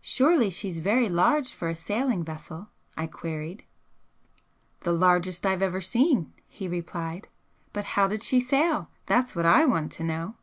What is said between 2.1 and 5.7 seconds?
vessel?" I queried. "The largest I've